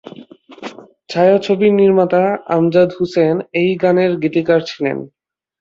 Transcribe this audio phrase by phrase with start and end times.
[1.09, 2.21] ছায়াছবির নির্মাতা
[2.47, 4.97] আমজাদ হোসেন এই গানের গীতিকার ছিলেন।